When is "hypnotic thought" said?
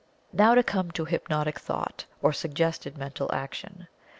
1.05-2.05